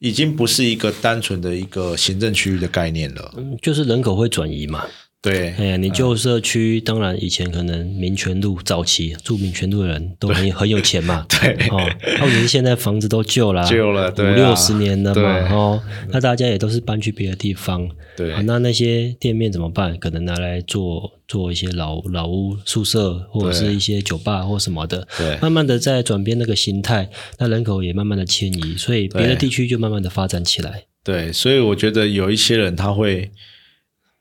[0.00, 3.32] 已经不是一个单纯的一个行政区域的概念了。
[3.36, 4.84] 嗯，就是人口会转移嘛。
[5.22, 11.52] 对，哎呀，你旧社区当然以前可能民权路早期住民权路的人都很很有钱嘛， 对。
[11.68, 11.78] 哦，
[12.18, 14.32] 或者是现在房子都旧啦，旧了对啊。
[14.32, 18.32] 五六十年了嘛，哦，那大家也都是搬去别的地方，对。
[18.32, 19.94] 啊，那那些店面怎么办？
[19.98, 25.36] 可能拿来做做一些老老屋宿舍，或者是一些酒吧或什么的，对。
[25.42, 30.84] 慢慢的在转变那个形态，那人口也慢慢的迁移，所以别的地区就慢慢的发展起来。
[31.04, 33.30] 对，所以我觉得有一些人他会，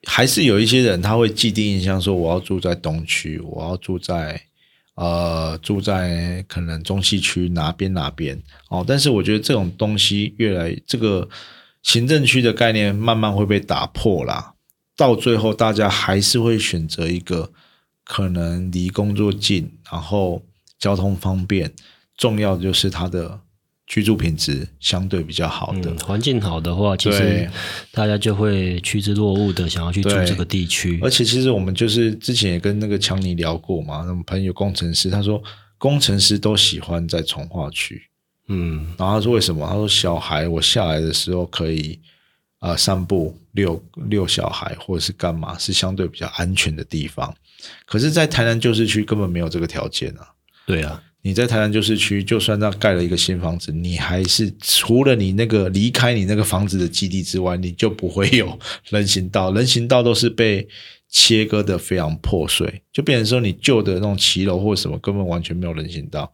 [0.04, 4.42] 还是有一些人他会既定印象说我要住在东区，我要住在
[4.96, 8.84] 呃住在可能中西区哪边哪边哦。
[8.88, 11.28] 但是我觉得这种东西越来这个
[11.84, 14.54] 行政区的概念慢慢会被打破啦，
[14.96, 17.52] 到最后大家还是会选择一个
[18.06, 20.42] 可能离工作近，然后
[20.78, 21.74] 交通方便，
[22.18, 23.40] 重要的就是它的
[23.90, 25.90] 居住品质相对比较好的。
[25.90, 27.50] 嗯，环境好的话，其实
[27.92, 31.10] 大家就会趋之若鹜的想要去住对这个地区而。
[31.10, 35.42] 且其实我们就是之前也跟那个强尼聊过嘛，那种朋友工程师，他说
[35.78, 38.02] 工程师都喜欢在从化区，
[38.48, 39.68] 嗯，然后他说为什么？
[39.68, 42.00] 他说小孩我下来的时候可以
[42.60, 47.36] 呃散步遛遛小孩或者是干嘛，是相对比较安全的地方。
[47.86, 50.30] 可是，在台南旧市区根本没有这个条件啊。
[50.66, 60.66] 对啊，你在台南旧市区，就算那盖了一个新房子，你还是除了你那个离开你那个房子的基地之外，你就不会有人行道，人行道都是被
[61.10, 66.32] 切割的非常破碎，就变成说你旧的那种骑楼或什么根本完全没有人行道，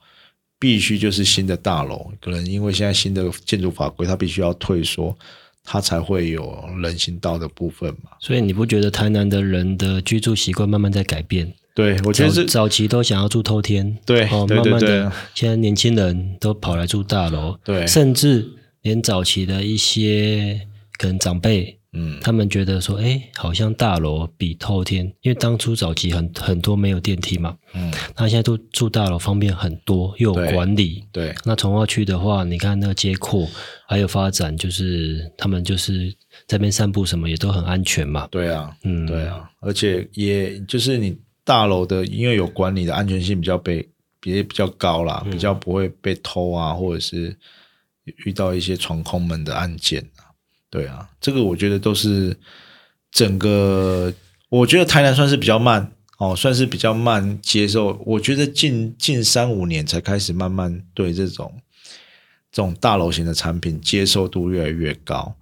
[0.60, 5.18] 必须就是新的大楼，可能因为现在新的建筑法规，它必须要退缩，
[5.64, 8.12] 它才会有人行道的部分嘛。
[8.20, 11.52] 所以你不觉得台南的人的居住习惯慢慢在改变？
[11.76, 17.86] 对，我觉得早是早期都想要住透天，对哦，慢慢的，现在年轻人都跑来住大楼，对。
[17.86, 18.50] 甚至
[18.82, 20.62] 连早期的一些
[20.98, 31.06] 可能长辈嗯，他们觉得说，哎，好像大楼比透天，因为当初早期很很多没有电梯嘛，嗯，那现在都住大楼方便很多，又有管理。
[31.12, 33.48] 对，那从化区的话，你看那个街廓
[33.88, 36.12] 还有发展，就是他们就是
[36.48, 38.28] 在那边散步什么也都很安全嘛。
[38.30, 43.88] 对啊，嗯，对啊，而且也就是你大楼的，因为有管理的安全性比较被
[44.24, 47.34] 也比较高啦，嗯比较不会被偷啊，或者是
[48.26, 50.34] 遇到一些闯空门的案件啊。
[50.70, 52.36] 对啊，这个我觉得都是
[53.12, 54.14] 整个，
[54.50, 57.98] 我觉得台南算是比较慢哦，算是比较慢接受。
[58.06, 61.54] 我觉得近近三五年才开始慢慢对这种
[62.52, 65.34] 这种大楼型的产品接受度越来越高。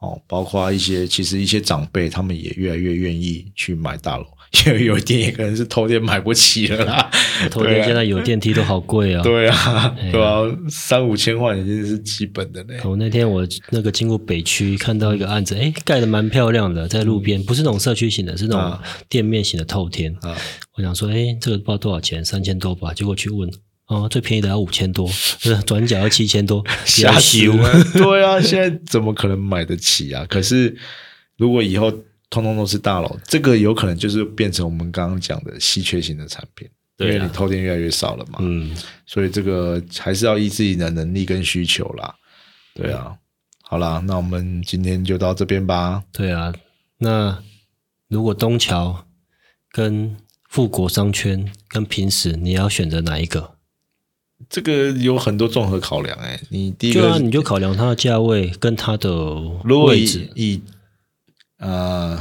[0.00, 4.26] 哦，包括一些其实一些长辈，他们也越来越愿意去买大楼，
[4.66, 7.10] 因 为有一点也可能是偷天买不起了啦。
[7.50, 9.22] 透天现在有电梯都好贵啊。
[9.24, 12.78] 对啊，对啊，三五千万已经是基本的嘞。
[12.84, 20.14] 我那天我那个经过北区，看到一个案子，哎，盖的蛮漂亮的，在路边，不是那种社区型的，是那种啊店面型的透天。
[20.20, 20.36] 啊，
[20.76, 22.92] 我想说，哎，这个不知道多少钱，三千多吧。
[22.92, 23.50] 结果去问，
[23.86, 27.56] 哦，最便宜的要五千多，是转角要七千多，吓死修。
[27.56, 27.84] 了！
[27.94, 30.26] 对啊，现在怎么可能买得起啊？
[30.28, 30.76] 可是
[31.38, 31.90] 如果以后
[32.32, 36.66] 通通都是大楼，这个有可能就是变成我们刚刚讲的稀缺型的产品，
[36.96, 38.38] 因对啊为你偷电越来越少了嘛。
[38.40, 38.74] 嗯，
[39.04, 42.14] 所以这个还是要依自己的能力跟需求啦。
[42.74, 43.14] 对啊，
[43.60, 46.02] 好啦，那我们今天就到这边吧。
[46.10, 46.54] 对啊。
[46.96, 47.42] 那
[48.08, 49.04] 如果东桥
[49.70, 50.16] 跟
[50.48, 53.56] 富国商圈跟平时，你要选择哪一个？
[54.48, 59.10] 这个有很多综合考量哎、你第一个，你就考量它的价位跟它的
[59.64, 60.30] 如果以位置。
[60.34, 60.62] 以
[61.62, 62.18] 呃，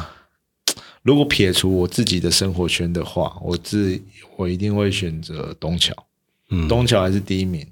[1.02, 4.00] 如果撇除我自己的生活圈的话，我自
[4.38, 5.92] 我一定会选择东桥，
[6.52, 7.68] 嗯，东桥还是第一名。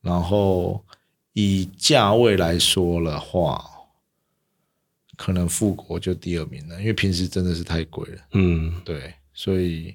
[0.00, 0.82] 然后
[1.32, 3.62] 以价位来说的话，
[5.16, 8.18] 可能富国就第二名了，因为平时真的是太贵了。
[8.32, 9.94] 嗯对，所以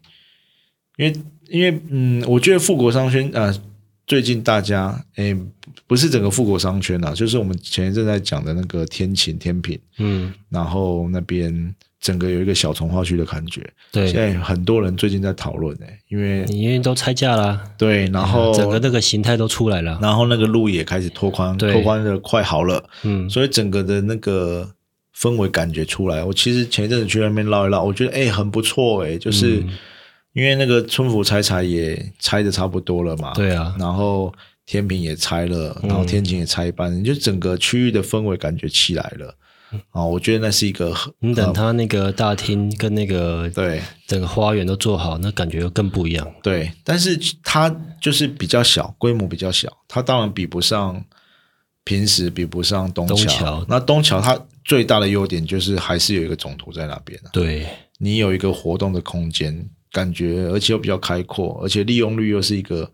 [0.98, 1.14] 因为
[1.48, 3.62] 因为嗯，我觉得富国商圈啊、呃
[4.08, 5.36] 最近大家诶
[5.88, 13.68] 不是整个富国商圈啊，就是我们前一阵在讲的那个天晴天品，嗯，然后那边整个有一个小从化区的感觉。
[13.92, 19.98] 对现，在很多人最近在讨论诶，因为你因为都拆架啦，对，然后 整个那个形态都出来了。
[20.02, 24.70] 然后那个路也开始拓宽，拓宽的快好了，嗯，所以整个的那个
[25.18, 26.24] 氛围感觉出来。
[26.24, 29.70] 我其实前一阵子去那边绕一绕，我觉得哎、很不错哎、就是、嗯
[30.36, 34.32] 因为那个春府拆拆也拆的差不多了嘛，对啊，然后
[34.66, 39.34] 天平也拆了，嗯然后天井也拆一半，你就整个区域的氛围感觉起来了。
[39.92, 46.34] 啊、我觉得那是一个很你等它那个大厅跟那个对整个花园都做好，那感觉又更不一样。
[46.42, 51.04] 对，但是它就是比较小，规模比较小，它当然比不上
[51.84, 53.16] 平时，比不上东桥。
[53.16, 57.68] 东桥那东桥它最大的优点就是还是有一个总图在那边啊，对，
[57.98, 62.92] 你有一个活动的空间，感觉而且又比较开阔，而且利用率又是一个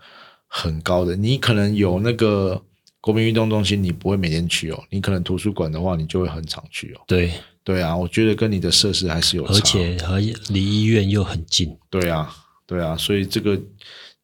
[0.48, 1.16] 很高的。
[1.16, 2.62] 你可能有那个
[3.00, 7.02] 国民运动中心，你不会每天去哦，你可能图书馆的话，你就会很常去哦。
[7.08, 7.32] 对，
[7.64, 9.54] 对啊，我觉得跟你的设施还是有差。
[9.56, 11.76] 而且和离医院又很近。
[11.90, 12.32] 对啊，
[12.68, 13.60] 对啊，所以这个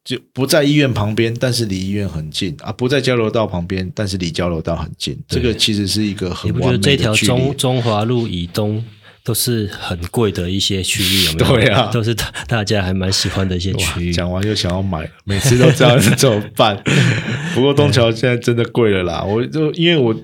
[0.06, 5.18] 就不在医院旁边，但是离医院很近啊；不在交流道旁边，但是离交流道很近。
[5.28, 7.58] 这个其实是一个你很不觉得这完美的距离条中。
[7.58, 8.86] 中华路以东
[9.28, 11.26] 都是很贵的一些区域？
[11.26, 11.56] 有没有？
[11.56, 14.14] 对啊都是大大家还蛮喜欢的一些区域。
[14.14, 16.82] 讲完又想要买，每次都这样子 怎么办？
[17.54, 20.16] 不过东桥现在真的贵了啦，我就因为我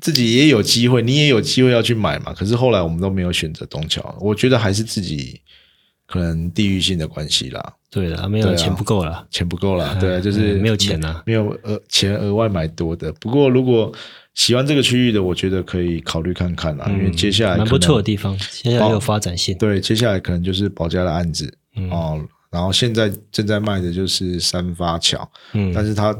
[0.00, 5.40] 自己也有机会，你也有机会要去买嘛，可是后来我们都没有选择东桥，我觉得还是自己
[6.06, 9.26] 可能地域性的关系啦，对了，没有钱不够了。
[9.28, 13.12] 钱不够了，对啊，就是嗯没有钱啊没有额钱额外买多的。
[13.14, 13.92] 不过如果
[14.36, 19.56] 喜欢这个区域的，我觉得可以考虑看看啦，因为接下来嗯蛮不错的地方，现在也有发展性。
[19.58, 26.14] 对，接下来可能就是保家的案子、嗯哦，然后现在正在卖的就是三发桥，嗯，但是它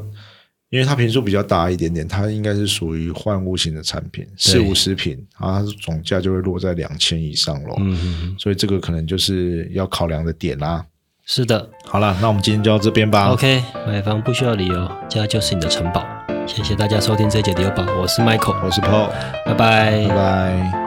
[0.69, 7.77] 因为它平数比较大一点点，它应该是属于换物型的产品，四五十平，然后它总价就会落在两千以上咯。
[7.79, 10.83] 嗯所以这个可能就是要考量的点啦。
[11.23, 11.69] 是的。
[11.85, 13.31] 好了，那我们今天就到这边吧。
[13.31, 16.03] OK，买房不需要理由，家就是你的城堡。
[16.47, 19.09] 谢谢大家收听这一节的有宝，我是 Michael，我是 Paul，
[19.45, 20.07] 拜拜。
[20.07, 20.86] 拜拜。